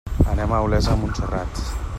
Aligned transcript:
Anem 0.31 0.55
a 0.55 0.61
Olesa 0.69 0.95
de 0.95 1.03
Montserrat. 1.03 1.65